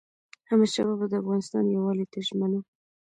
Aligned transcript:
احمدشاه 0.49 0.85
بابا 0.89 1.05
د 1.09 1.13
افغانستان 1.21 1.63
یووالي 1.65 2.05
ته 2.11 2.19
ژمن 2.27 2.51
و. 2.55 2.61